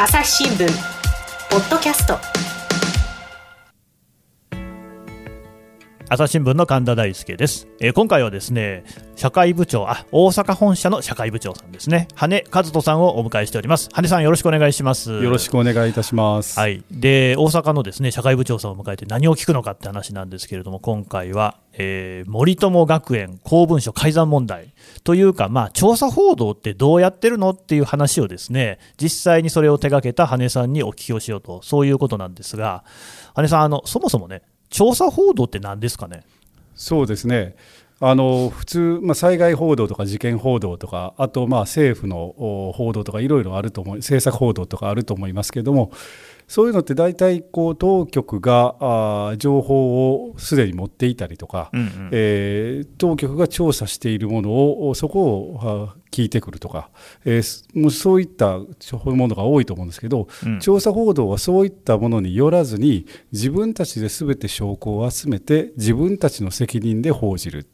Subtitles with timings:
[0.00, 0.64] 朝日新聞
[1.50, 2.20] ポッドキャスト
[6.10, 8.82] 朝日新聞の神田大輔です、えー、今回はですね
[9.14, 12.06] 社会部長あ大阪本社の社会部長さんですね。
[12.14, 13.88] 羽和人さんをお迎えしております。
[13.92, 15.10] 羽さんよろしくお願いします。
[15.10, 16.56] よろしくお願いいたします。
[16.56, 16.84] はい。
[16.92, 32.84] で大阪のですね社会部長さんを迎えて何を聞くのかって話なんですけれども今回は、えー、森友学園公文書改ざん問題というかまあ調査報道ってどうやってるのっていう話をですね実際にそれを手掛けた羽さんにお聞きをしようとそういうことなんですが
[33.34, 36.24] 羽さんあのそもそもね調査報道って何ですかね？
[36.74, 37.56] そうですね。
[38.00, 45.90] あの普通、まあ、災害報道とか事件報道とかあとまあ政府の報道とかいろいろあると思う政策報道とかあると思いますけれども
[46.48, 56.88] そういうのって大体こう当局があ情報をすでに持っていたりとか、うんうん、えー、当局が調査しているものをそこを聞いてくるとか、
[57.26, 58.66] えー、もうそういったも
[59.28, 67.66] のが多いと思うんですけど、うん、調査報道はそういったものによらずに自分たちで全て証拠を集めて自分たちの責任で報じる。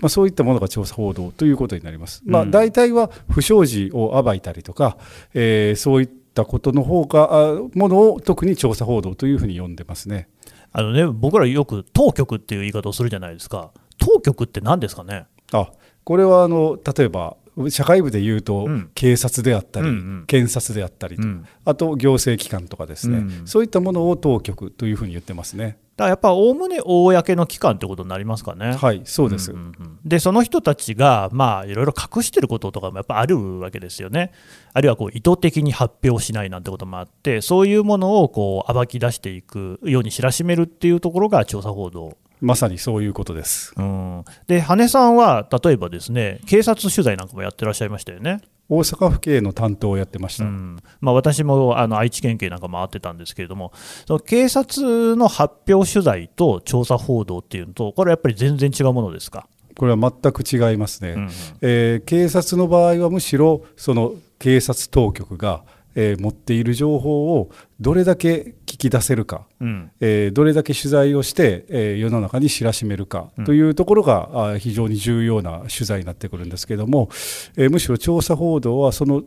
[0.00, 2.22] まあ、そういったものが調査報道ということになります。
[2.24, 4.96] まあ、大体は不祥事を暴いたりとか、
[5.34, 10.28] えー、そういったったことの方がものを特に調査報道というふうに呼んでますね。
[10.72, 13.72] あのね僕らよく当局っていう言い方をするじゃないですか。
[13.98, 15.26] 当局って何ですかね？
[15.52, 15.70] あ
[16.04, 17.36] これはあの例えば
[17.68, 25.76] 社会部でいうと、警察であったり、うんうん、検察であったりと、うん、あと行政機関とかですね、うん、そういったものを当局というふうに言ってますね。
[26.00, 28.72] だやっぱおおむね公の機関ってことになりますかね。
[28.72, 34.32] はいそうです、うんうんうん、でその人たちがまあいろいろ隠してることとかもやっぱあるわけですよね。
[34.72, 43.74] あるいはこう意図的に発表しないなんてこともあってそういうものをこう暴き出していくように知らしめるっていうところが調査報道まさにそういうことです。
[43.76, 48.40] うん、で羽根さんは例えばですね警察取材なんかもやってらっしゃいましたよね。
[48.70, 53.72] 大阪府警の担当をやってました、うん、まあ、私もあの愛知県警なんか回ってたんですけれども、
[54.06, 59.48] その警察の発表取材と調査報道っていうのと、これはやっぱり全然違うものですか？
[59.76, 61.30] これは全く違いますね、うんうん、
[61.62, 65.64] えー、警察の場合はむしろその警察当局が
[65.94, 77.08] えー、持っている情報をどれだけ聞き出せるか、うん、えー、どれだけ取材をして、えー、世の中に知らしめるかというところが、うん、非常に重要な取材になってくるんですけれども、
[77.56, 79.22] えむしろ調査報道はその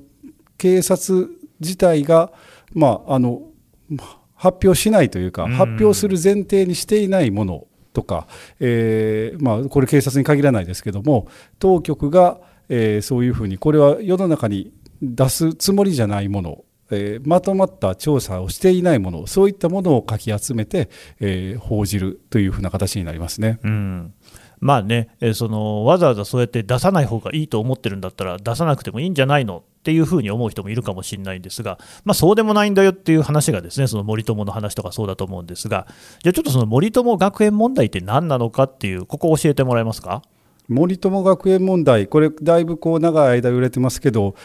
[0.57, 1.29] 警察
[1.59, 2.31] 自体が、
[2.73, 3.41] まあ、あの
[4.35, 8.28] 発表しないというか、うん、発表する前提にしていないものとか、
[8.59, 11.28] えまあ、これ警察に限らないですけども
[11.59, 14.72] 当局が、えそういうふうにこれは世の中に
[15.03, 23.59] 出すつもりじゃないものえー、まとまった調査をしていないものそういったものをかき集めて、えー、報じるというふうな形になりますね。
[23.64, 24.14] うん
[24.59, 35.85] まあね、え、そのわざわざそうやって出さない方がいいと思ってるんだったら出さなくてもいいんじゃないのっていうふうに思う人もいるかもしれないんですが、まあ、そうでもないんだよっていう話がですねその森友の話とかそうだと思うんですが
[36.22, 40.22] じゃあちょっとその森友学園問題って何なのかっていうここ教えてもらえますか？
[40.73, 44.35] 森友学園問題、これ、だいぶこう長い間売れてますけど、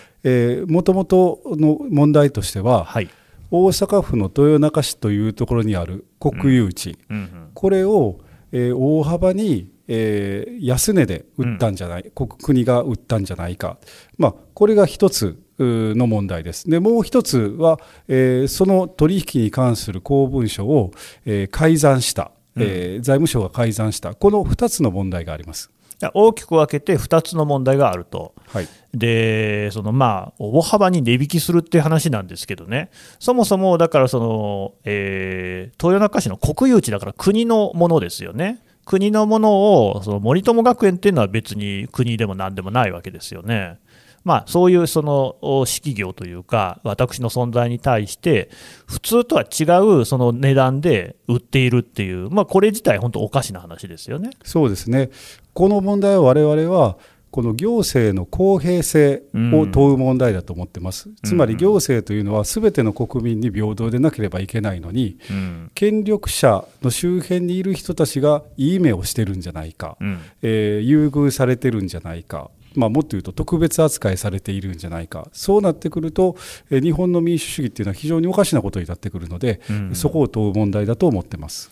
[0.69, 3.09] もともとの問題としては、はい、
[3.51, 7.17] 大阪府の豊中市というところにある国有地、うん。
[7.17, 8.19] うんうん、これを、
[8.53, 13.79] えー、大幅に、えー、安値で売ったんじゃない、うん、国が売ったんじゃないか、
[14.19, 16.69] まあ、これが一つの問題です。
[16.69, 20.93] でもう一つは、えー、その取引に関する公文書を、
[21.25, 25.71] えー、改ざんした、えー、財務省が改ざんした、この2つの問題があります。
[26.15, 38.61] 大きく分けて2つの問題があると、はい、でそのまあ大幅に値引きするっていう話なんですけどね、そもそもだからその、えー、豊中市の国有地だから国のものですよね。
[38.85, 39.53] 国のもの
[39.91, 43.79] をその森友学園っていうのは別に国でも何でもないわけですよね。
[44.29, 48.51] まあ、そういうその式業というか、私の存在に対して、
[48.87, 49.65] 普通とは違
[50.01, 54.29] うその値段で売っているっていう、まあ、これ自体、本当、おかしな話ですよね。
[54.45, 55.09] そうですね、
[55.55, 56.99] この問題は我々は、
[57.31, 75.29] この行政の公平性を問う問題だと思ってます、うん、つまり行政というのはすべての国民に平等でなければいけないのに、うん、権力者の周辺にいる人たちがいい目をしてるんじゃないか、うん、えー、優遇されてるんじゃないかまあ、もっと言うと特別扱いされているんじゃないか。
[75.33, 76.37] そうなってくると
[76.71, 81.69] 日本の民主主義っていうのは非常におかしなことになってくるので、うん、そこを問う問題だと思ってます。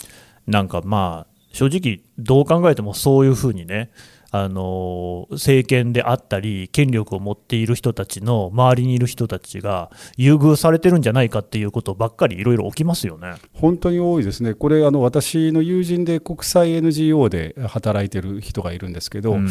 [0.47, 3.91] なんかまあ正直どう考えてもそういうふうにね
[4.31, 13.37] あの政権であったり権力を持っている人たちの周りにいる人たちが優遇されてるんじゃないかっていうことばっかりいろいろ起きますよね。
[13.55, 19.49] 本当に多いですね、これあの私の友人で国際 NGO で働いてる人がいるんですけど、うん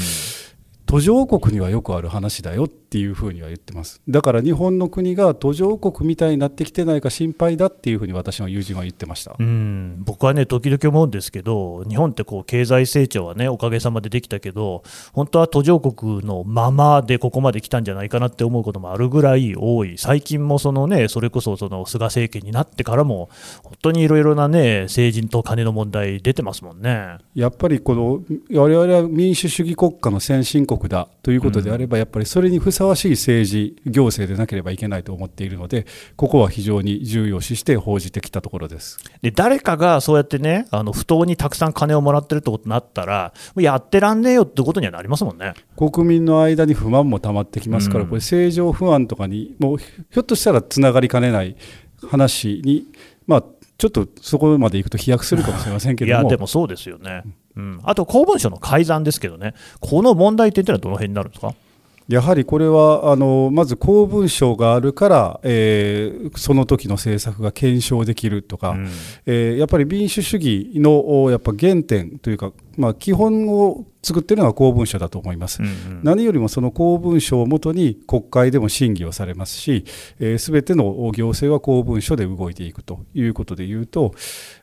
[0.86, 4.02] 途上国にはよくある話だよっていうふうには言ってます。
[4.08, 9.36] だから日本の国が途上国みたいになってきてないか心配だっていうふうに私の友人は言ってました。
[9.38, 10.04] うん。
[10.06, 19.98] 僕はね時々思うんですけど日本ってこう経済成長はねおかげさまでできたけど本当は途上国のままでここまで来たんじゃないかなって思うこともあるぐらい多い。
[19.98, 23.30] 最近もそのねそれこそその菅政権になってからも
[23.64, 27.18] 本当にいろいろなね政治と金の問題出てますもんね。
[27.34, 28.22] やっぱりこの
[28.54, 35.86] 我々は民主主義国家の先進国だということであれば、やっぱりそれにふさわしい政治、行政でなければいけないと思っているので、
[36.16, 38.98] ここは非常に重要視して報じてきたところです。
[39.22, 45.54] で誰かがそうやってね、あの不当にたくさん金をもらってるってことになったら、やってらんねえよってことにはなりますもんね。
[45.76, 51.56] 国民の間に不満もたまってきますから、うん、これ、正常不安とかに、もうひょっとしたらつながりかねない
[52.10, 52.86] 話に、
[53.28, 53.44] まあ、
[53.78, 57.24] ちょっとそこまでいくと飛躍するかもしれませんけどいや、でもそうですよね。
[57.26, 57.80] うん、うん。
[57.84, 61.54] あと公文書の改ざんですけどね、この問題点というのはどの辺になるんですか？
[62.08, 68.90] やはりこれはあのまず公文書があるから、えー、その時の政策が検証できるとか、うん、
[69.26, 84.14] えー、やっぱり民主主義のやっぱ原点というか、まあ、基本を作っているのは公文書だと思います、うんうん、何よりもその公文書をもとに国会でも審議をされますしすべ、えー、ての行政は公文書で動いていくということでいうと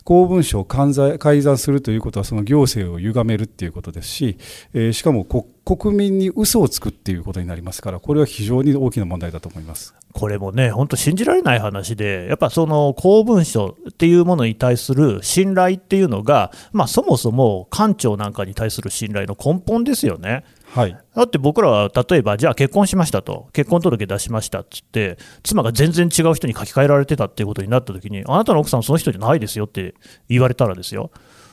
[0.04, 4.38] 公文書を改ざんするということはその行政を歪めるっていうことですし、
[4.74, 5.44] えー、しかも国
[5.92, 9.94] 民に嘘をつくっていうことになりますからこれは非常に大きな問題だと思います。
[10.12, 20.44] これもね、本当、信じられない話で、やっぱその公文書っていうものに対する信頼っていうのが、まあ、そもそも官庁なんかに対する信頼の根本ですよね。
[20.72, 29.94] はい、だって僕らは例えば、じゃあ結婚しましたと、結婚届出しましたっつって、妻が全然違う人に書き換えられてたっていうことになったときに、あなたの奥さん、その人じゃないですよって
[30.28, 31.10] 言われたらですよ、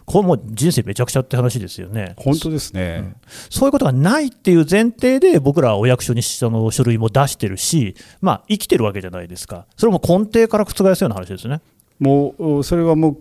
[0.09, 2.15] これも人生めちゃくちゃって話ですよね。
[2.17, 3.15] 本当ですね、うん、
[3.51, 11.61] そういうことがないっていう前提で、僕らはお役所にその書類も出してるし、まあ、生きてるわけじゃないですか、それも根底から覆すような話ですね。
[11.99, 13.17] もうそれはもう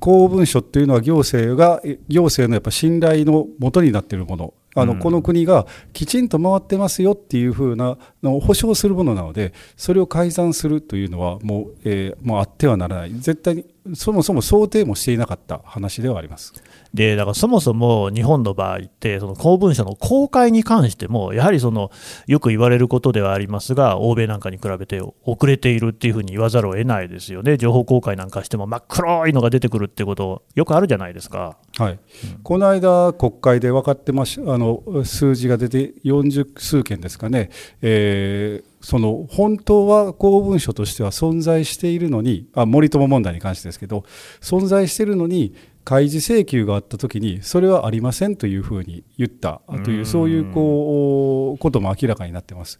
[0.00, 13.64] 公文書っていうのは行政が行政のやっぱ信頼のもとになっているものあの、この国がきちんと回ってますよっていうふうなのを保証するものなのでそれを改ざんするというのはもう,、えー、もうあってはならない絶対に
[13.94, 16.54] そもそも想定もしていなかった話ではあります。
[16.94, 21.90] でだからそもそも日本の場合って、その公文書の公開に関しても、やはりその
[22.26, 31.56] よく言われることではありますが、欧米なんかに比べて遅れているっていうふうに言わざるを得ないですよね、情報公開なんかしても真っ黒いのが出てくるってこと、よくあるじゃないですか。
[31.78, 31.98] はい、うん、
[32.42, 37.50] この間、国会で分かってましあの数字が出て、40数件ですかね。
[37.80, 44.04] えーその本当は公文書としては存在しているのにあ森友問題に関してですけど
[44.40, 45.54] 存在しているのに
[45.84, 52.78] 開示請求があったときにそれはありませんというふうに言ったというそういうこうことも明らかになってます。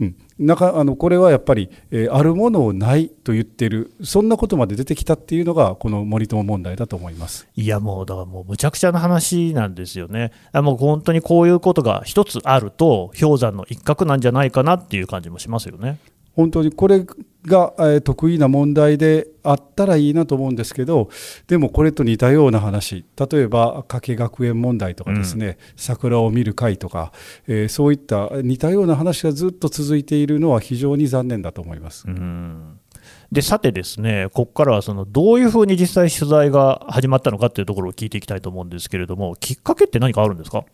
[0.00, 0.16] うん、うん、
[0.46, 10.32] なんかあのこれはやっぱり、えー、あるものをないと言ってるそんなことまで出てきたっていうのがこの森友問題だと思いますいやもうだからもうむちゃくちゃな話なんですよね。
[10.52, 15.98] もう本当にこういうことが一つあると氷山の一角なんじゃないかなっていう感じもしますよね。
[16.34, 17.04] 本当にこれ
[17.46, 21.08] が、え得意な問題であったらいいなと思うんですけど
[21.48, 23.04] でもこれと似たような話。
[23.16, 27.12] 例えば加計学園問題とかですね、うん、桜を見る会とか、
[27.48, 32.04] えー、そういった似たような話がずっと続いているのは非常に残念だと思います。
[32.06, 32.78] うん。
[33.32, 40.64] でさて、ですねここからはそのどういうふうに実際取材が始まったのかというところを聞いていきたいと思うんですけれども、きっかけって何かあるんですか？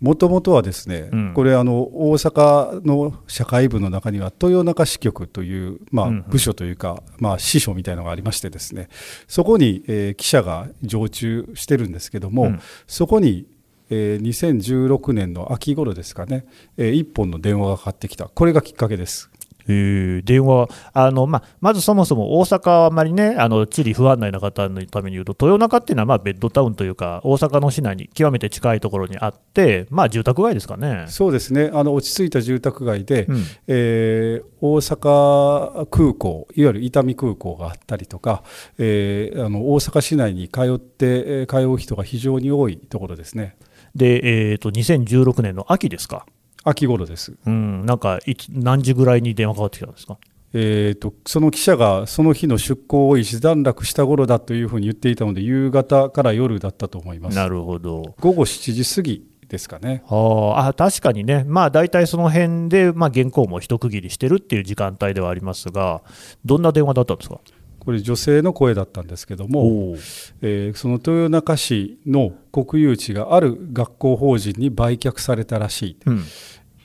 [0.00, 8.88] もともとはですね、うん、これあの大阪の社会部の中には豊中支局という、まあ、部署というか、まあ、支所みたいなのがありましてですね
[9.26, 13.46] そこに、えー、記者が常駐してるんですけども、うん、そこに、
[13.90, 18.28] えー、2016年の秋頃ですかね、えー、1本の電話がかかってきた。
[18.28, 19.30] これがきっかけです。
[19.68, 38.42] えー、電話あの、ままずそもそも大阪はあまりね、あの地理不安内な方のために言うと、豊中っていうのはまあベッドタウンというか、大阪の市内に極めて近いところにあって、まあ、住宅街ですかねそうですね、あの落ち着いた住宅街で、うん、えー、大阪空港、いわゆる伊丹空港があったりとか、
[38.78, 43.56] えー、あの大阪市内に通って通う人が非常に多いところですね。
[43.94, 46.26] で、えーと、と2016年の秋ですか。
[46.66, 47.36] 秋頃です。
[47.46, 50.18] うん、なんかいつ何時ぐらいに電話かかってきたんですか？
[50.52, 57.36] えーと、その記者がその日の出航を一段落した頃だというふうに言っていたので、夕方から夜だったと思います。
[57.36, 60.02] なるほど午後7時過ぎですかね。
[60.06, 66.02] はあ、確かにね、まあ、大体その辺で、まあ、原稿も一区切りしてるっていう時間帯ではありますが、
[66.44, 67.38] どんな電話だったんですか？
[67.78, 69.94] これ、女性の声だったんですけども、
[70.42, 76.24] えー、その豊中市の国有地がある学校法人に売却されたらしい、うん、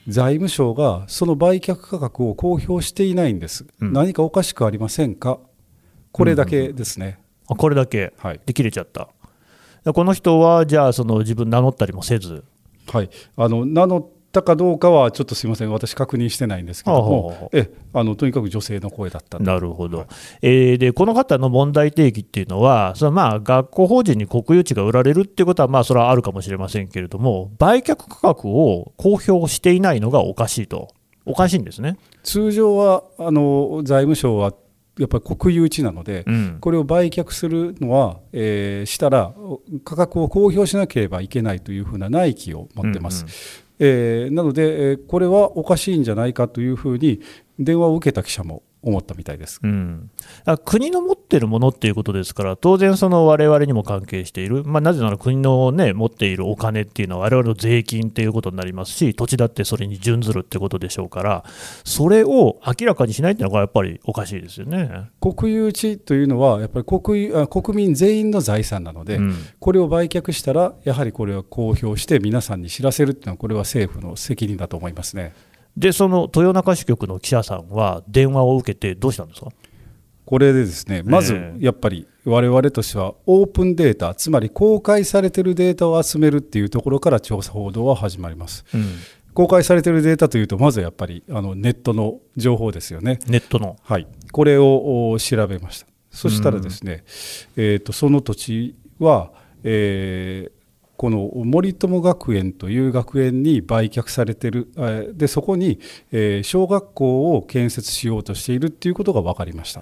[0.07, 5.39] 財務省がその売却価格を公表していないんです、うん、何かおかしくありませんか、
[6.11, 7.19] これだけですね。
[7.47, 9.09] あこれだけ、はい、で切れちゃった。
[9.93, 12.43] この人はじゃあその自分名乗ったりもせず、
[12.91, 20.07] はい、あの名乗ったかどうかはちょっとすみません、私、確認してないんですけども、えあのとにかく女性の声だったなるほど、はい、
[20.41, 30.89] えー、でこの方の問題提起っていうのは、そのまあ学校法人に国有地が売られるっていうことは、まあ、それはあるかもしれませんけれども、売却価格を公表していないのがおかしいと、
[31.25, 31.97] おかしいんですね。
[32.23, 34.53] 通常はあの財務省は
[34.97, 39.33] やっぱり国有地なので、うん、これを売却するのは、えー、したら
[39.83, 43.23] 価格を公表しなければいけないというふうな内規を持ってます。
[43.23, 43.33] うんうん
[43.83, 47.19] えー、なので、えこれはおかしいんじゃないかというふうに
[47.57, 50.09] 電話を受けた記者も思ったみたいです、うん、
[50.65, 61.43] 国の持っているものっていうことですから、当然、われわれにも関係している、まあ、なぜなら国の、ね、持っているお金っていうのは、われわれの税金っていうことになりますし、土地だってそれに準ずるってことでしょうから、
[61.83, 65.09] それを明らかにしないっていうのがやっぱりおかしいですよね。
[65.19, 75.33] 国有地というのは、やっぱり国国民全員の財産なので、うん、これを売却したら、やはりこれは公表して、皆さんに知らせるっていうのは、これは政府の責任だと思いますね。
[75.77, 79.47] で、その豊中支局の記者さんは電話を受けて、どうしたんですか？
[80.25, 88.63] これでですね、まずやっぱり我々としては、オープンデータ、つまり公開されているデータを集めるっていうところから調査報道は始まります。
[88.73, 88.85] うん、
[89.33, 93.19] 公開されているデータというと、まずやっぱりあのネットの情報ですよね。
[93.27, 93.75] ネットの。
[93.81, 94.07] はい。
[94.31, 95.87] これを調べました。
[96.11, 97.03] そしたらですね、
[97.57, 99.31] うん、えーと、その土地は、
[99.63, 100.51] えー、
[101.01, 104.71] この森友学園という学園に売却されてる
[105.15, 105.79] でそこに、
[106.11, 109.81] えー、小学校を建設しようとしているっていうことが分かりました。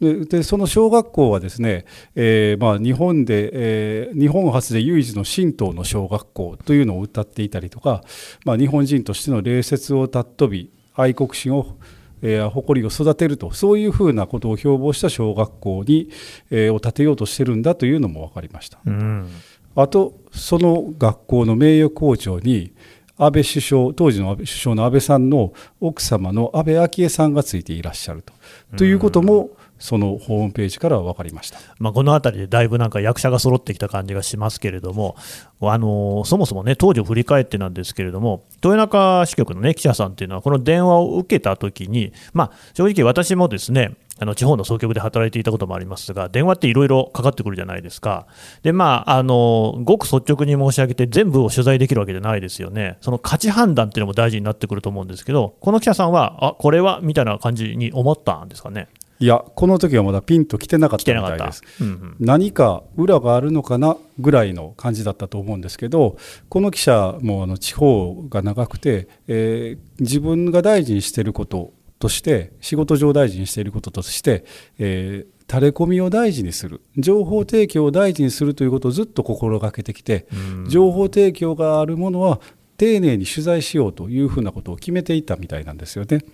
[0.00, 8.02] でその小学校はですね、えーまあ、日本で、えー、日本初で唯一の神道の小学校というのを歌っていたりとか、
[8.46, 11.76] まあ、日本人としての礼節を尊び愛国心を
[12.22, 16.10] えー、誇りを育てるとそういうふうなことを標榜した小学校に、
[16.50, 18.78] えー、を建てようとしてるんだというのも分かりました。
[18.86, 19.28] うん
[19.76, 22.72] あとその学校の名誉校長に
[23.18, 28.32] 安倍首相当時の首相の安倍さんの奥様の安倍昭恵さんがついていらっしゃると。
[28.76, 35.16] ということもそのホームページから分かりました、まあ、この辺りでだいぶなんか役者が揃ってきた感じがしますけれども、
[35.60, 48.26] あのそもそもね、当時を振り返ってなんですけれども、豊中支局の、ね、記者さんっていうのは、この電話を受けたときに、まあ、正直、私もですね、あの地方の総局で働いていたこともありますが、電話っていろいろかかってくるじゃないですか、
[48.62, 58.88] でまあ、あのごく率直に申し上げて、全部を取材できるわけじゃないですよね、その価値判断っていうのも大事になってくると思うんですけど、この記者さんは、あこれはみたいな感じに思ったんですかね。
[59.18, 61.62] いや、この時はまだピンと来てなかったみたいです。
[61.80, 66.16] うんうん、何か裏があるのかなぐらいの感じだったと思うんですけど、
[66.48, 74.44] この記者もあの地方が長くて、えー、自分が大事にしていることとして、仕事上大事にしていることとして、
[74.78, 80.26] えー、垂れ込みを大事にする、情報提供を大事にするということをずっと心がけてきて、
[80.68, 82.40] 情報提供があるものは
[82.76, 86.24] 丁寧に取材しようというふうなことを決めていたみたいなんですよね。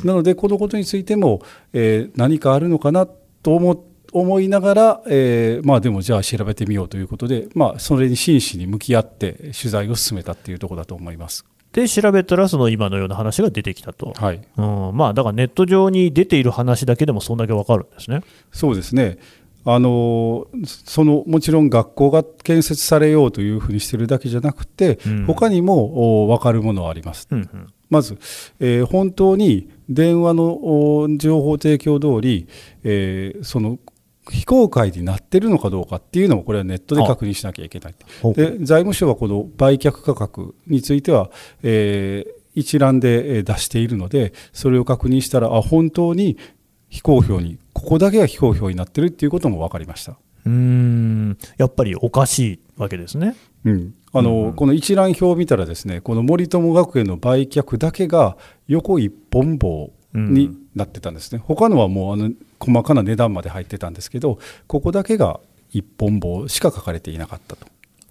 [0.00, 1.42] うん、なのでこのことについても、
[1.72, 11.44] えー、何かあるのかなと思思いながら、えー、まあでもじゃあ調べてみようということで、まあ、それに真摯に向き合って取材を進めたっていうところだと思います。
[11.72, 14.40] で調べたら、その今のような話が出てきたと、はい。
[14.56, 14.90] うん。
[14.92, 18.22] まあ、だからネット上に出ている話だけでもそんだけ分かるんですね。
[18.50, 19.18] そうですね、
[19.64, 27.28] あのそのもちろん学校が建設されようというふうにしているだけじゃなくて、うん、他にも分かるものはあります。
[27.30, 28.18] うんうん、まず、
[28.58, 32.48] えー、本当に電話の情報提供通り、
[32.84, 33.78] えー、その
[34.30, 37.94] 非公開になっているのかどうかっていうのもこれはネットで確認しなきゃいけない。
[38.34, 41.30] で財務省はこの売却価格については、
[41.62, 46.38] えー、一覧で出しているのでそれを確認したらあ本当に
[46.90, 50.18] 非公表にここだけが非公表になってるっていうことも分かりました。
[50.44, 51.38] うん。
[51.56, 53.36] やっぱりおかしいわけですね。
[53.64, 53.94] うん。
[54.12, 67.66] あの、うん、この一覧表を見たらですねこの森友学園の売却だけが横一本棒になってたんですね、うん、他のはもうあの細かな値段まで入ってたんですけどここだけが一本棒しか書かれていなかったと。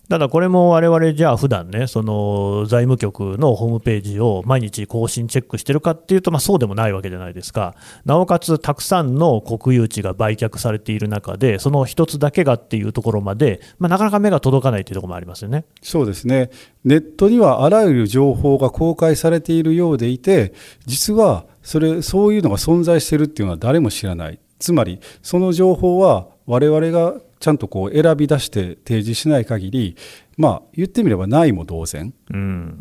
[0.09, 7.75] ただこれも我々じゃあ普段ね、その財務局のホームページを毎日更新チェックしてるかっていうと、まあ、そうでもないわけじゃないですか。
[8.05, 15.65] なおかつたくさんの国有地が売却されている中で、その一つだけがっていうところまで、まあ、なかなか目が届かないというところもありますよね。
[15.83, 16.49] そうですね。
[16.83, 20.53] ネットにはあらゆる情報が公開されているようでいて、
[20.87, 24.39] 実はそれそういうのが存在してるっていうのは誰も知らない。
[24.57, 29.95] つまりその情報は我々がちゃんとこう選び出して提示しない限り
[30.37, 32.13] まあ言ってみればないも同然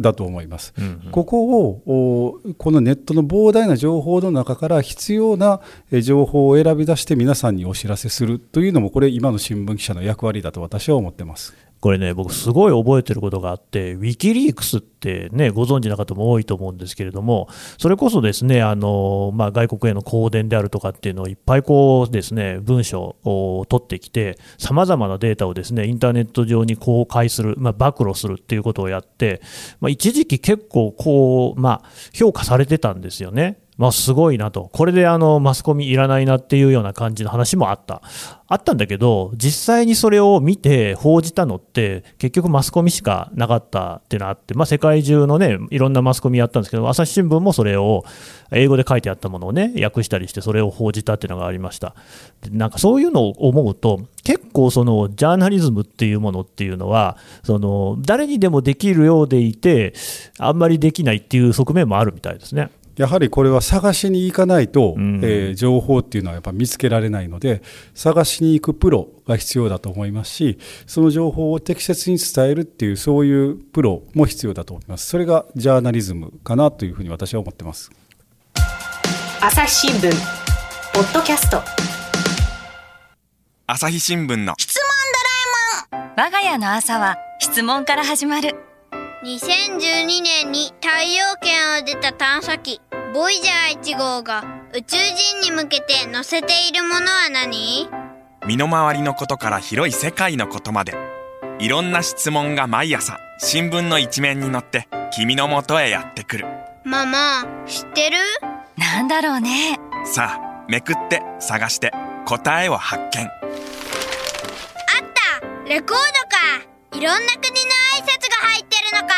[0.00, 0.74] だと思います。
[0.78, 5.60] うんうん、ここをこのネットの膨大な情報の中から必要な
[6.02, 11.56] 情報を選び出して皆さんにお知らせするというのもこれ今の新聞記者の役割だと私は思ってます。
[11.80, 29.40] これね、僕、すごい覚えてることがあって、ウィキリークスってね、ご存知の方も多いと思うんですけれども、それこそですね、あのまあ、外国への香典であるとかっていうのをいっぱいこうですね、文章を取ってきて、さまざまなデータをですね、インターネット上に公開する、まあ、暴露するっていうことをやって、
[29.80, 33.60] まあ、一時期結構こう、まあ、評価されてたんですよね。
[33.78, 38.02] まあ、すごいなと、これであのマスコミいらないなっていうような感じの話もあった、
[38.48, 48.04] あったんだけど、実際にそれを見て報じたのって、結局マスコミしかなかったっていうのがあって、まあ、世界中のね、いろんなマスコミやったんですけど、朝日新聞もそれを
[48.50, 51.94] 英語で書いてあったものをね、訳したりして、それを報じたっていうのがありました。
[52.50, 59.92] なんかそういうのを思うと、結構そのジャーナリズムっていうものっていうのは、その誰にでもできるようでいて、
[60.38, 62.70] あんまりできないっていう側面もあるみたいですね。
[62.98, 67.62] やはりこれは探しに行かないと、うん、えー、情報っていうのはやっぱ見つけられないので
[67.94, 75.06] 探しに行くプロが必要だと思いますしその情報を適切に伝えるっていうそういうプロも必要だと思います。
[75.06, 77.90] それがジャーナリズムかなというふうに私は思ってます。
[79.40, 80.10] 朝日新聞
[80.92, 81.62] ポッドキャスト。
[83.68, 84.54] 朝日新聞の。
[84.58, 84.88] 質問
[85.92, 86.10] ドラえもん。
[86.16, 88.56] 我が家の朝は質問から始まる。
[89.22, 92.80] 2012年に太陽圏を出た探査機
[93.14, 97.88] ボイジャー1号が宇宙人に向けて載せているものは何？
[98.46, 100.94] 身の回りのことから広い世界のことまで。
[101.58, 106.46] いろんな質問が毎朝新聞の一面に載って君のもとへやってくる。
[106.84, 108.18] ママ知ってる？
[108.76, 109.78] なんだろうね。
[110.04, 111.92] さあめくって探して
[112.26, 113.22] 答えを発見。
[113.22, 113.30] あっ
[115.40, 115.46] た！
[115.66, 115.98] レコードか！
[116.92, 119.14] いろんな国の挨拶が入ってるのか！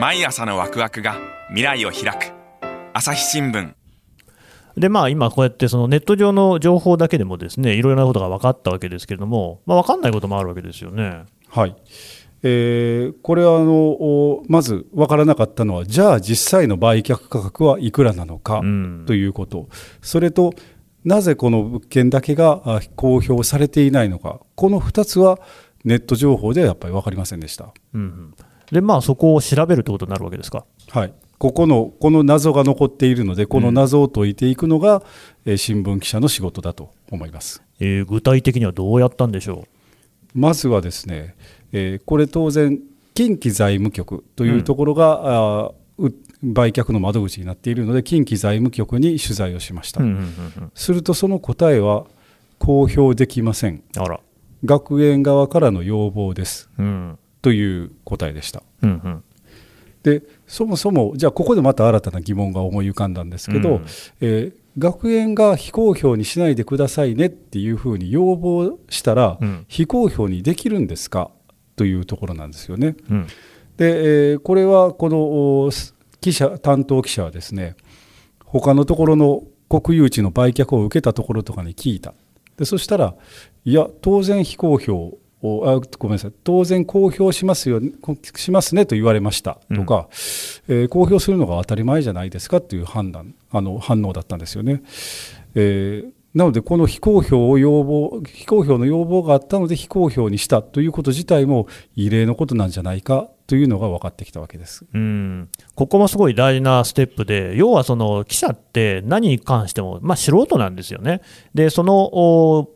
[0.00, 1.16] 毎朝のワクワクが
[1.48, 2.37] 未来を開く
[2.92, 3.74] 朝日新聞。
[4.76, 11.24] でまあ、今、こうやってそのネット上の情報だけでもですねいろいろなことが分かったわけですけれども、まあ、分かんないこともあるわけですよね。
[11.48, 11.76] はい。
[12.44, 18.60] えー、これはあのまず分からなかったのはじゃあ実際の売却価格はいくらなのか
[19.06, 19.68] ということ、うん、
[20.00, 20.54] それと
[21.04, 24.40] なぜこの物件だけが公表されていないのか。
[24.54, 25.40] この2つは
[25.84, 27.72] ネット情報ではやっぱり分かりませんでした。
[27.94, 28.34] うん、
[28.70, 30.64] でまあそこを調べるということになるわけですか。
[30.90, 35.02] はいここのこの謎が残っているのでこの謎を解いていくのが、
[35.46, 39.64] うん、新聞記者の仕事だと思います、えー、具体的にはどうやったんでしょ
[40.34, 40.38] う？
[40.38, 41.36] まずはですね、
[41.72, 42.80] えー、これ当然
[43.14, 50.24] 近畿財務局というところが、うん、売却の窓口になっているので近畿財務局に取材をしました、うんうんうんう
[50.66, 52.06] ん、するとその答えは
[52.58, 53.82] 公表できません。
[53.96, 54.20] あら。
[54.64, 59.24] 学園側からの要望です、うん、という答えでした、うんうん
[60.02, 63.84] でそもそもじゃあここでまた新たな疑問が思い浮かんだんですけど、うん、
[64.20, 71.30] えー、学園が非公表にしないでくださいねっていうふうに要望したら、うん、非公表にできるんですか？
[71.76, 72.96] というところなんですよね。
[73.10, 73.26] うん、
[73.76, 75.70] で、えー、これはこの
[76.20, 77.76] 記者担当記者はですね
[78.44, 82.14] 他のところの国有地の売却を受けたところとかに聞いた。
[82.56, 83.14] でそしたら
[83.64, 86.32] いや当然非公表をあごめんなさい。
[86.44, 87.80] 当然公表しますよ
[88.36, 89.58] しますねと言われました。
[89.74, 90.08] とか、
[90.68, 94.82] うん、えー、公表するのが当たり前じゃないですかという判断あの反応だったんですよね。
[95.54, 104.84] えーなので、この非公表を要望、非公表の要望があったので、非公表にしたということ自体も異例のことなんじゃないかというのが分かってきたわけです。
[104.92, 105.48] うん。
[105.74, 111.22] ここもすごい大事なステップで、要はその記者って何に関しても、まあ、素人なんですよね。
[111.54, 112.68] でその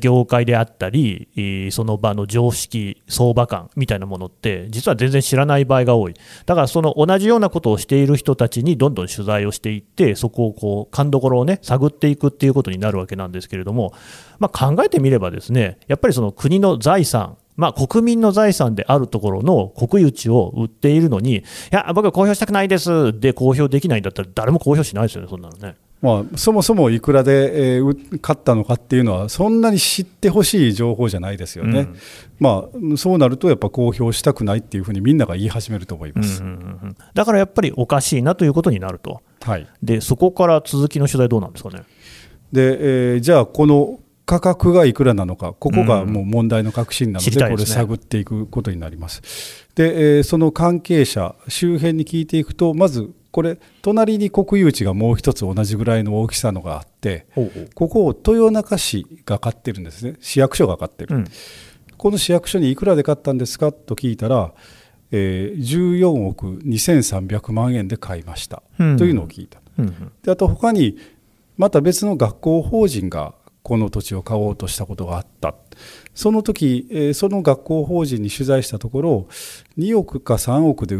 [0.00, 6.14] 業界であったり、その場の常識、相場感みたいなものって、実は全然知らない場合が多い、
[6.46, 13.92] だからその同じようなことをしている人たちにどんどん取材をしていって、そこをこう勘どころをね、探っていくっていうことになるわけなんですけれども、
[14.38, 25.74] まあ、考えてみれば、ですねやっぱりその国の財産、まあ、国民の財産であるところの国有地を売っているのに、いや、僕は公表したくないですで公表できないんだったら、誰も公表しないですよね、そんなのね。
[26.00, 31.96] まあ、そもそもいくらで、えー、買ったのかっていうのは、そんなに知ってほしい情報じゃないですよね、うん、
[32.38, 36.56] まあ、そうなると、やっぱ公表したくないっていうふうにみんなが言い始めると思います、うんうんう
[36.86, 41.82] ん、だからやっぱりおかしいなということになると、はい、でそこから続きの取材、どうなんですかね？
[42.52, 49.66] でえー、じゃあ、この価格がいくらなのか、ここがもう問題の核心なので、これ、探っていくことになります。
[49.78, 57.28] で、えー、その関係者周辺に聞いていくとまずこれ隣に国有地がもう一つ同じぐらいの大きさのがあって
[57.76, 60.16] ここを豊中市が買ってるんですね。
[60.20, 61.24] 市役所が買ってる、うん、
[61.96, 64.52] この市役所にいくらで買ったんですかと聞いたら、
[65.12, 70.98] えー、14億2300万円で買いました、うん、というのを聞いた、うん、であと他に
[71.56, 75.54] また別の学校法人がこの土地を買おうとしたことがあった
[76.18, 79.28] その時、えー、その学校法人に取材したところ
[79.78, 80.96] 2億か3億で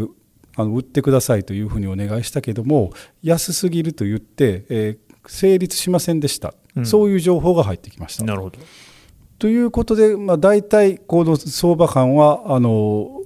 [0.55, 8.23] あの売ってくださいというふうにお願いしたけども安すぎると言って、えー、成立しませんでした、うん、そういう情報が入ってきました。
[8.23, 8.61] なるほど。
[9.41, 13.23] ということで、まあ、大体この相場感はあの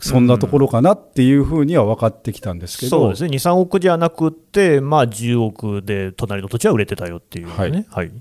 [0.00, 7.52] そんなところかなっていうふうには分かってきたんですけど、そうですね、2、3億じゃなくて、まあ、10億で隣の土地は売れてたよっていうね。
[7.52, 8.12] はい、はい、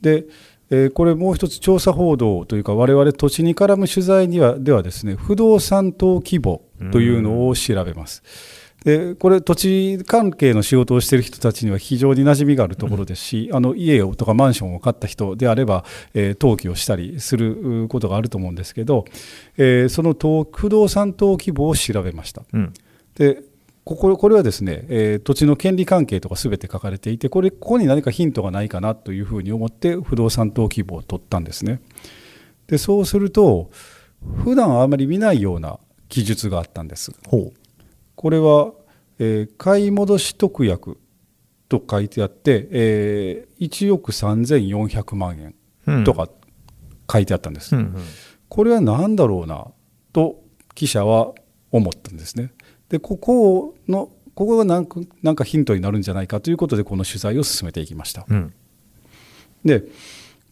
[0.00, 0.24] で
[0.70, 8.22] えー、これもう一つ調査報道というか我々土地に絡む取材にはではですね不動産等規模というのを調べます。
[8.84, 19.04] でこれ土地関係の仕事をしている人たちには非常に馴染みがあるところですし、あの家をとかマンションを買った人であれば、えー、登記をしたりすることがあると思うんですけど、
[19.56, 20.14] えー、その
[20.52, 22.42] 不動産登記簿を調べました。
[22.52, 22.72] うん、
[23.16, 23.42] で
[23.86, 31.80] こここれはですね、えー、土地の権利関係とかすべて書かれていてこれここに何かヒントがないかなというふうに思って不動産登記簿を取ったんですね。
[32.66, 33.70] でそうすると
[34.42, 37.12] 普段あまり見ないような記述があったんです。
[38.16, 38.72] これは、
[39.20, 40.98] えー、買い戻し特約
[41.68, 45.54] と書いてあって、えー、1億3400万
[45.86, 46.28] 円とか
[47.08, 47.76] 書いてあったんです。
[47.76, 48.02] うんうんうん、
[48.48, 49.68] これは何だろうな
[50.12, 50.42] と
[50.74, 51.34] 記者は
[51.70, 52.50] 思ったんですね。
[52.88, 58.26] でここのここが何かなんかヒントになるんじゃないかということでこの取材を進めていきました。
[58.28, 58.52] うん、
[59.64, 59.84] で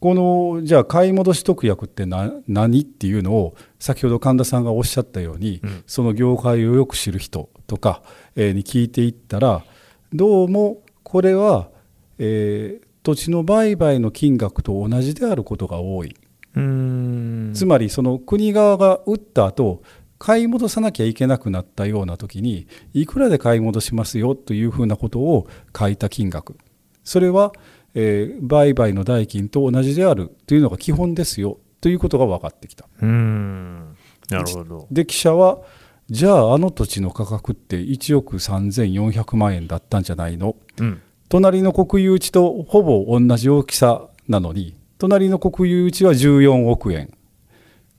[0.01, 8.03] このじゃあ買い戻し特約って何っていうのを先ほど神田さんがおっしゃったように、うん、その業界をよく知る人とか、
[8.37, 9.65] えー、に聞いていったら
[10.13, 11.69] どうもこれは、
[12.19, 16.17] えー、土地の売買の金額と同じであることが多い。
[16.55, 19.83] つまりその国側が売った後
[20.25, 24.35] 買い戻さなきゃいけなくなったような時にいくらで買い戻しますよ？
[24.35, 25.47] というふうなことを
[25.79, 26.57] 書いた金額。
[27.05, 27.53] それは、
[27.93, 30.35] えー、売買の代金と同じである。
[30.47, 31.59] というのが基本ですよ。
[31.83, 32.87] ということが分かってきた。
[33.03, 33.97] うん。
[34.31, 34.89] なるほど。
[34.91, 35.59] で記者は
[36.09, 47.11] じゃああの土地の価格って1億3400万円だったんじゃないの、うん、隣の国有地とほぼ同じ大きさなのに隣の国有地は14億円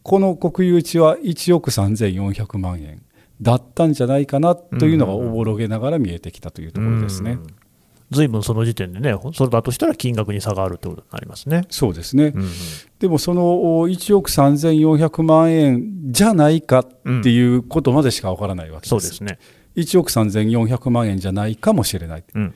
[0.06, 3.02] この国有地は1億3400万円
[3.42, 7.40] だったんじゃないかなというのがおぼろげながら見えてきたというところですね。
[8.12, 8.44] ずいぶん。
[8.44, 11.64] その時点でね、それだとしたら金額に差があるということになりますね。
[11.72, 12.42] そうですね、うん。
[12.44, 12.50] うん、
[13.00, 16.88] でもその1億3400万円じゃないかっ
[17.24, 18.90] ていうことまでしかわからないわけです。
[18.90, 19.40] そうですね
[19.76, 22.24] 1億3400万円じゃないかもしれない。
[22.36, 22.54] うん。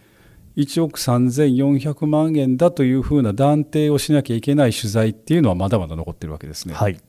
[0.55, 6.75] 1億3400万円だというふうな断定をしなきゃいけない取材っていうのはまだまだ残ってるわけですね。
[6.75, 6.99] はい、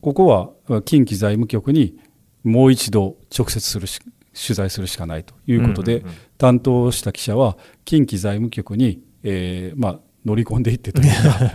[0.00, 1.98] ここは近畿財務局に
[2.44, 4.00] もう一度直接するし
[4.34, 11.50] 取材するしかないということで、うんうんうん、担当した記者は近畿財務局に、えーまあ、乗り込んでいってというか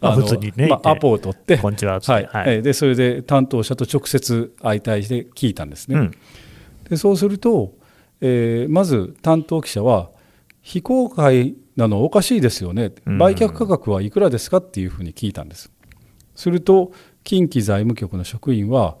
[0.08, 2.24] あ普通にね、まあ、アポを取ってこんにちは、はい。
[2.26, 5.98] はい、でそれで担当者と直接相対して聞いたんですね。
[5.98, 6.12] うん、
[6.88, 7.74] でそうすると、
[8.20, 10.10] えー、まず担当記者は
[10.62, 15.72] 非公開なのおかしいですよね、売却価格はいくらですかっていうふうに聞いたんです。
[16.34, 16.92] すると
[17.28, 18.96] 近畿財務局の職員は、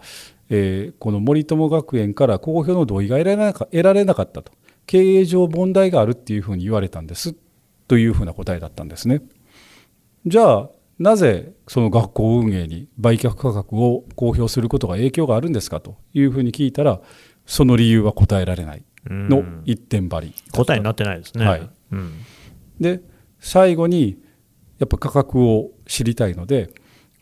[0.50, 4.52] えー、この森友学園から公表の同意が得られなか得られなかったと。
[4.84, 7.34] 経営上問題があるっていうふうに言われたんです。
[7.88, 9.22] というふうな答えだったんですね。
[10.26, 15.96] じゃあなぜその学校運営に売却価格を公表することが影響があるんですかと。
[16.12, 17.00] いうふうに聞いたら
[17.46, 18.84] その理由は答えられない。
[19.08, 20.34] の一点張り。
[20.52, 21.46] 答えになってないですね。
[21.46, 21.70] はい。
[21.92, 22.12] うん、
[22.78, 23.00] で
[23.38, 24.18] 最後に
[24.78, 26.68] やっぱ価格を知りたいので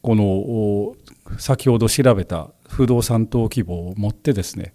[0.06, 0.94] この
[1.36, 4.72] 先ほど調べた不動産登記簿を持ってですね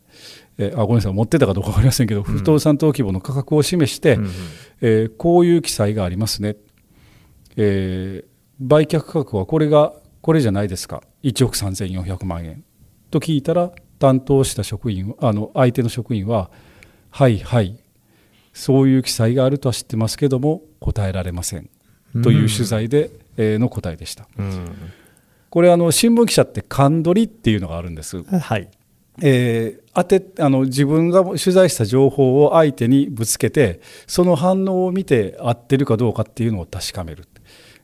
[0.58, 4.30] えあごめんなさい持ってたかどうか分かりませんけど、うん、不動産登記簿の価格を示して、うん
[4.82, 6.58] えー、こういう記載がありますね、
[7.56, 8.28] えー、
[8.60, 11.02] 売却価格はこれがこれじゃないですか。
[11.24, 12.66] 1億3400万円。
[13.10, 16.52] と聞いたら担当した職員あの相手の職員は
[17.10, 17.78] 「はいはい。
[18.52, 21.70] そういう記載があるとは知ってますけども答えられません」
[22.22, 24.28] という取材で、えー、の答えでした。
[24.38, 24.76] うん
[25.52, 28.24] これあの新聞記者って勘取りっていうのがあるんです。
[28.24, 28.70] はい
[29.22, 37.28] えー、当てあの自分が取材した情報を相手にぶつけてその反応を見て合ってるかどうかっていうのを確かめる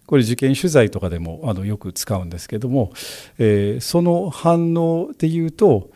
[0.07, 2.93] これ受験取材とかでもあのよく使うんですけども、
[3.37, 5.91] えー、その反応でいうと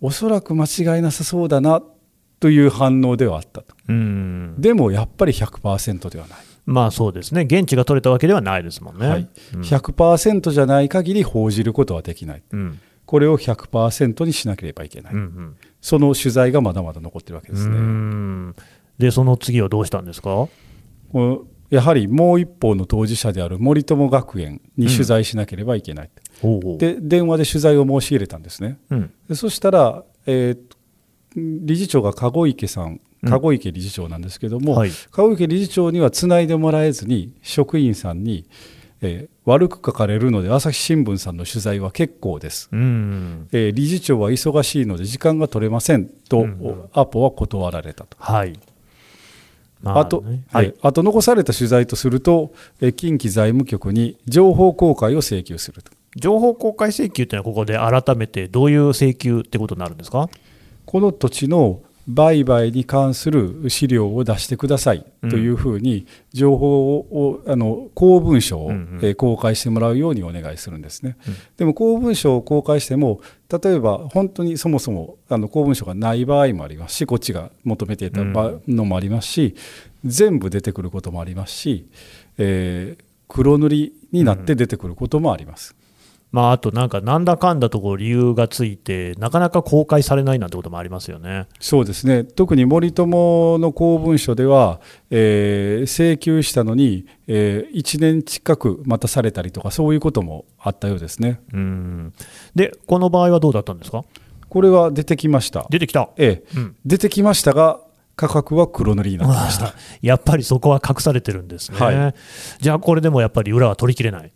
[0.00, 1.80] おそらく間違いなさそうだな
[2.40, 3.76] という反応ではあったと。
[4.58, 6.38] でもやっぱり100%ではない。
[6.66, 9.06] まあそうですね、現地が取れたわけではないですもんね。
[9.08, 9.28] はい。
[9.54, 18.54] うん、100%じゃない限り報じることはできない、うん、これを100%にしなければいけない、うんうん、その取材がまだまだ残ってるわけですね。
[18.98, 20.48] で、その次はどうしたんですか？
[21.70, 26.10] やはりもう一方の当事者である森友学園に取材しなければいけない、
[26.44, 30.58] うん、で電話で取材を申し入れたんですね、うん、そしたら、えー、
[31.34, 38.46] 理事長が籠池さん籠池理事長なんですけども、うんはい、籠池理事長にはつないでもらえずに職員さんに、
[39.02, 48.16] えー、悪く書かれるので朝日新聞さんの取材は結構です、うん、えー、理事長は忙しいので時間が取れませんと、うん、アポは断られたと。
[48.18, 48.58] はい。
[49.82, 55.92] まあ、あと、はい、あと残された取材とすると、え近畿財務局に情報公開を請求すると。
[56.16, 60.30] 情報公開請求というのは、ここで改めてどういう請求ってことになるんですか？
[60.86, 68.72] この土地の売買に関する資料を出してくださいというふうに情報をあの公文書を、
[69.16, 79.54] 公開してもらうようにお願いするんですね、うん、でも公文書を公開しても例えば本当にそもそもあの公文書がない場合もありますしこっちが求めていたのもありますし、
[80.04, 81.88] 全部出てくることもありますし、
[82.38, 85.74] えー、黒塗りになって出てくることもあります。
[86.34, 91.46] まあ、あとなんか、なんだかんだとこ理由がついて、なかなか公開されないなんてこともありますよね。
[91.60, 101.40] そうですね、特に森友の公文書では、えー、請求したのに、えー、1年近く待たされたりとか、そういうこともあったようですね。
[101.52, 102.12] うん。
[102.56, 104.02] で、この場合はどうだったんですか？
[104.48, 105.68] これは出てきました。
[105.70, 107.78] 出てきた、ええ、うん、出てきましたが、
[108.16, 109.72] 価格は黒塗りになってました。
[110.02, 112.14] やっぱりそこは隠されてるんですね、はい、
[112.60, 114.32] じゃあこれでもやっぱり裏は取りきれない、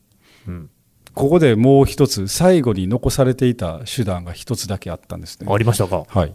[0.47, 0.71] うん
[1.19, 5.53] ここでもう一つ最後に残されていた手段が一つだけあったんですね。
[5.53, 6.05] ありましたか？
[6.07, 6.35] はい。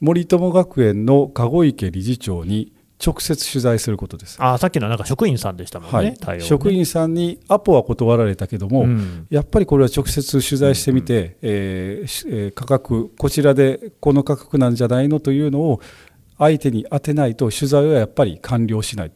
[0.00, 2.72] 森友学園の籠池理事長に
[3.04, 4.38] 直接取材することです。
[4.40, 15.80] あさっきのなんか職員さんでしたもんね、はい、ね職員さんにアポは断られたけども、うん、やっぱりこれは直接取材してみて、うんうん、えー、価格、こちらでこの価格なんじゃないのというのを
[16.38, 19.12] 相手に当てないと、取材はやっぱり完了しない、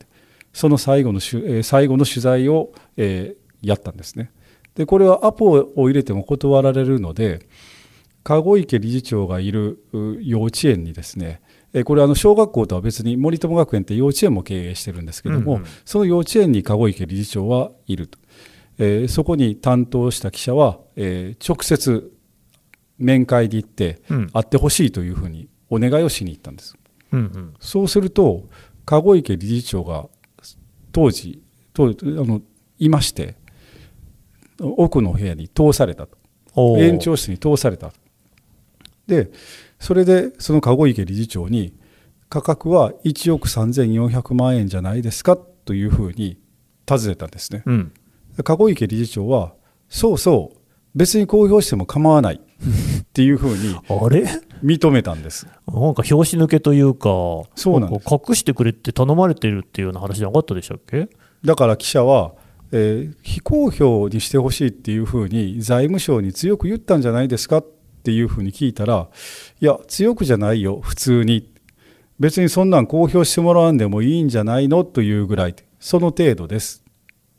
[0.53, 4.31] その最後の,、えー、最後の取材を、えー、やったんですね。
[4.77, 7.49] でこれはアポを入れても断られるので
[8.23, 9.85] 籠池理事長がいる
[10.23, 11.41] 幼稚園にですね
[11.85, 18.19] これあの小学校とは別に森友学園って幼稚園も経営してるんですけども、うんうん、その幼稚園に籠池理事長はいると、
[18.79, 22.11] えー、そこに担当した記者は、えー、直接
[22.99, 26.77] 面会に行って会ってほしいというふうにお願いをしに行ったんです、
[27.12, 28.45] うんうん、そうすると
[28.87, 30.07] 籠池理事長が
[30.93, 31.43] 当時
[31.75, 32.41] 当時あの
[32.79, 33.37] いまして
[34.61, 36.16] 奥の部屋に通されたと。
[36.79, 37.92] 延長室に通された
[39.07, 39.31] で
[39.79, 41.75] それでその籠池理事長に
[42.29, 46.38] 価格は1億3400万円じゃないですかというふうに
[46.87, 47.92] 尋ねたんですね、うん、
[48.42, 49.53] 籠池理事長は
[49.88, 50.59] そうそう
[50.95, 52.40] 別に公表しても構わない。
[52.40, 53.75] っていうふうに
[54.64, 55.47] 認めたんです。
[55.66, 57.09] なんか拍子抜けというか
[57.55, 61.11] そうなん隠してくれって頼まれてるっていうような話じゃなかったでしたっけ？
[61.45, 62.33] だから記者は
[62.72, 67.66] えー、非公表にしてほしいっていうふうに財務省に強く言ったんじゃないですかっ
[68.02, 69.09] ていうふうに聞いたら
[69.61, 71.52] いや強くじゃないよ普通に。
[72.18, 76.83] 別にそんなん公表してもらわんでもいいんじゃないのというぐらいその程度です。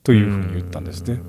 [0.03, 1.19] というふうに言ったんですね。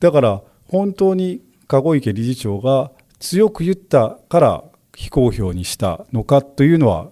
[0.00, 7.10] だから本当に籠池理事長が強く言ったから非公表にしたのかというのは、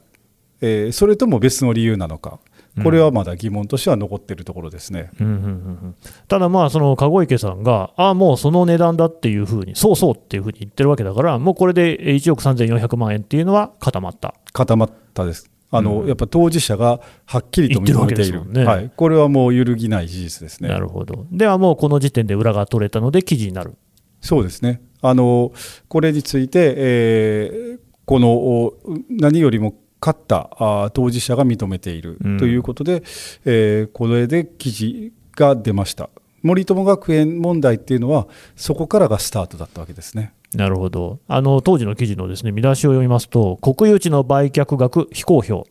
[0.60, 2.40] えー、それとも別の理由なのか。
[2.82, 5.96] これはまだ疑問としては残っているところですね、うんうんうんうん、
[6.28, 15.50] ただ、まあその籠池さんが、ああ、もうその値段だっていうふうに、そうそうっていうふうに言ってるわけだから、もうこれで1億3400万円っていうのは固まった固まったです。
[15.72, 20.68] あの、うん、やっぱ当事者がはっきりと認めている、ね、はい、これはもう揺るぎない事実ですね。
[20.68, 21.26] なるほど。
[21.30, 23.76] ではもうこの時点で裏が取れたので、記事になる。
[24.20, 24.82] そうですね。
[25.02, 25.52] あの
[25.88, 28.72] これについて、えー、この
[29.08, 33.02] 何よりも勝った当事者が認めているということで、うん、
[33.44, 36.10] えー、これで記事が出ました。
[36.42, 40.32] 森友学園問題っていうのは、そこからがスタートだったわけですね。
[40.54, 45.70] なるほどあの当時の記事のです、ね、見出しを読みますと、国有地の売却額非公表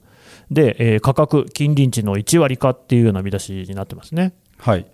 [0.51, 4.33] で、えー、価格、近隣地の1割かっていうような見出しになってますね。
[4.57, 4.85] はい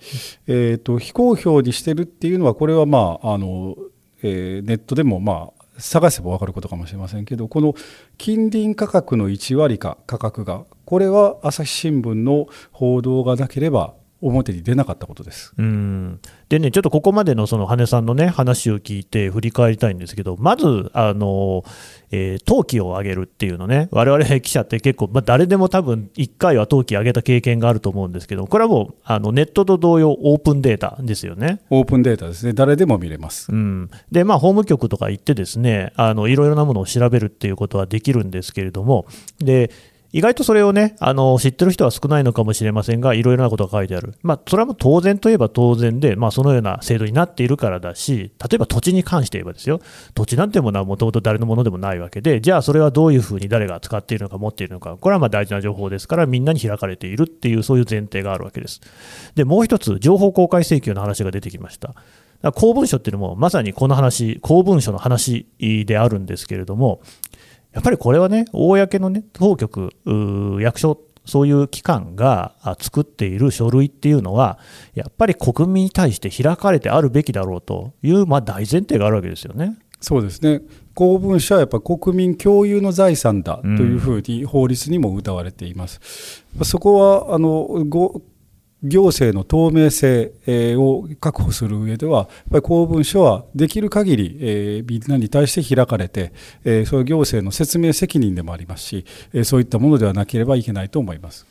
[0.48, 3.76] えーと、非公表にしてるっていうのは、これは、まああの
[4.22, 7.74] えー、ネットでも、まあ、探せば分かることかもしれませんけどこの
[8.18, 13.94] 近隣価格の1割か価格がこれは朝日新聞の報道がなければ
[14.28, 15.54] 表に出なかったことです。
[15.58, 16.20] うん。
[16.50, 21.64] でね、ちょっとここまでのその羽根さんのね、話を聞いて振り返りたいんですけど、まず、あの、
[22.12, 31.62] えー、登記を上げるっていうのね、我々記者って結構、まあ、誰でも多分1回は登記上げた経験があると思うんですけど、これはもうあのネットと同様、オープンデータですよね。
[31.70, 33.52] オープンデータですね、誰でも見れます。
[33.52, 39.06] うん、で、まあ、法務局とか行ってですね、あのいろいろなものを調べるっていうことはできるんですけれども、
[39.40, 39.72] で
[40.16, 49.82] 意外とそれをね、あの知ってる人は少ないのかもしれませんが、いろいろなことが書いてある、まあ、それはもう当然といえば当然で、まあ、そのような制度になっているからだし、例えば土地に関して言えばですよ、
[50.14, 58.80] 土地なんていうものはもともと誰のものでもないわけで、じゃあそれはどういうふうに誰が使っているのか、持っているのか、これはまあ大事な情報ですから、みんなに開かれているっていう、そういう前提があるわけです。
[59.36, 61.94] でもう一つ、情報公開請求の話が出てきました。
[62.54, 67.02] 公文書っていうのもまさにこの話、公文書の話であるんですけれども、
[67.76, 69.92] やっぱりこれはね、公の、ね、当局、
[70.62, 74.60] 役所、そういう機関が作っている書類っていうのは、
[74.94, 79.78] やっぱり国民に対して開かれてあるべきだろうという、まあ、大前提があるわけですよね。
[80.00, 80.62] そうですね
[80.94, 86.46] 公文書はやっぱ国民共有の財産だというふうに法律にも謳われています。
[86.58, 87.84] うん、そこはあの
[88.88, 90.32] 行政の透明性
[90.78, 96.32] を確保する上では、やっぱり公文書はできる限り、えみんなに対して開かれて、
[96.64, 101.46] えその行政の説明責任でもありますし、えそういったものではなければいけないと思います。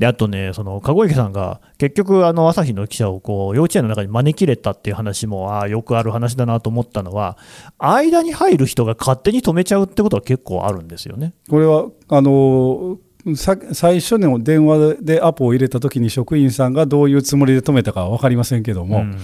[0.00, 7.36] であとね、その籠池さんが結局、あの朝日の記者をこう幼稚園の中に招き入れたっていう話もあよくある話だなと思ったのは、
[7.76, 12.98] 間に入る人が勝手に止めちゃうってことは結構あるんですよねこれはあの
[13.34, 19.18] 最初の電話でアポを入れた時に職員さんがどういうつもりで止めたかは分かりませんけども、うん、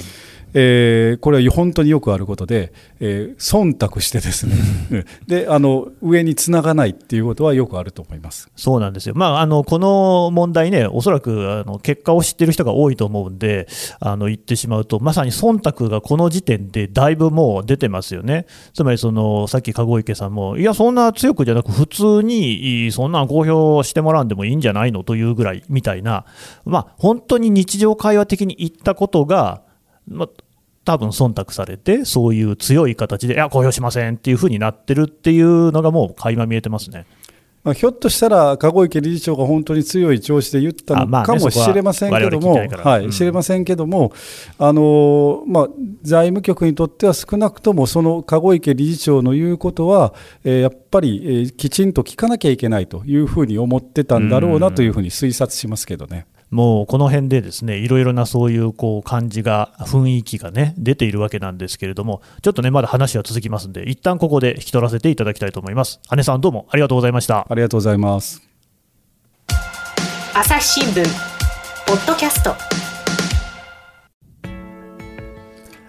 [0.54, 5.04] えー、これは本当によくあることで、えー、忖度してですね。
[5.26, 8.50] であの上につながないっていうことはよくあると思います。
[8.56, 13.68] そうなんですよ、まあ、あのこの問題ね、おそらくあの結果を知っている人が多いと思うんで、
[14.00, 25.04] あの言ってしまうと、まさに忖度がこの時点でだいぶもう出てますよね、つまりそのさっき籠池さんも、いや、そんな強くじゃなく、普通にそんな公表してもらうんでもいいんじゃないの？
[25.04, 26.24] というぐらいみたいな、
[26.64, 29.65] まあ、本当に日常会話的に言ったことが、
[30.09, 30.29] ま
[30.87, 37.07] 多分忖度されて、そういう強い形で、いや、公表しませんっていうふうになってるっていうのが、もう垣間見えてますね。
[37.64, 44.12] まあ、ひょっとしたら、籠池理事長が本当に強い調子で言ったのかもしれませんけども、はい、知れませんけども、
[44.57, 45.69] あのまあ、
[46.03, 50.14] 財務局にとっては少なくとも、その籠池理事長の言うことは、
[50.45, 56.27] えー、やっぱり、えー、きちんと聞かなきゃいけないというふうに思ってたんだろうなというふうに推察しますけどね。
[56.50, 66.00] もうこの辺でですねいろいろなそういうこう感じが、雰囲気がね出ているわけなんですけれども、ちょっとねまだ話は続きますんで、一旦ここで引き取らせていただきたいと思います。
[66.16, 67.46] 姉さんどうもありがとうございました。
[67.48, 68.42] ありがとうございます。
[70.35, 71.02] 朝日新聞
[71.87, 72.54] ポッドキャスト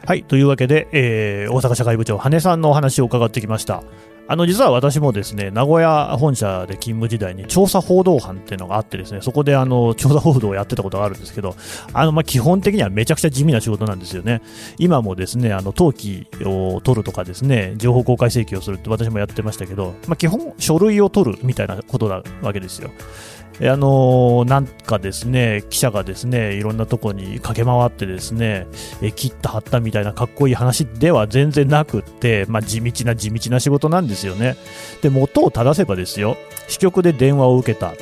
[0.05, 3.83] はいというわけで、えー、大阪社会部長羽根さんのお話を伺ってきました
[4.29, 11.55] あの実は私もですね名古屋本社で勤務時代に調査報道班っていうのがあってですねそこであの調査報道をやってたことがあるんですけど
[11.93, 14.41] あのまあ基本的にはめちゃくちゃ地味な仕事なんですよね。
[14.77, 22.91] 今もですねあの登記を取るとかですね情報公開請求をするって私もやってましたけど、まあ、基本書類を取るみたいなことなわけですよ。
[23.61, 28.67] あの、なんかですね、記者がですね、いろんなとこに駆け回ってですね、
[29.01, 34.57] え切った貼ったみたいなかっこいい話では全然なくって、まあ、地道な地道な仕事なんですよね。
[35.01, 37.93] で、元を正せばですよ、支局で電話を受けた。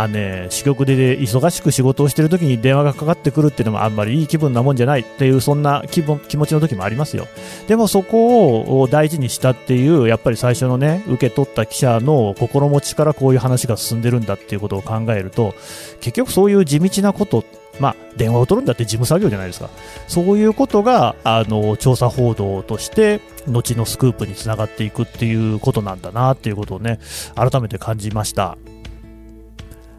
[0.00, 7.26] あね、支局で忙しく仕事をしてる時に電話がかかってくるっていうのもあんまりいい気分なもんじゃないっていうそんな気分気持ちの時もありますよ
[7.66, 15.56] でもそこを大事にしたっていうやっぱり最初のね受け取った記者の心持ちからこういう話が進んでるんだっていうことを考えると
[16.00, 17.44] 結局そういう地道なこと
[17.80, 19.70] まあ、電話を取るんだって事務作業じゃないですか。
[20.08, 26.98] そういうことが、あの、調査報道として、後のスクープにつながっていくっていうことなんだなっていうことをね、
[27.36, 28.58] 改めて感じました。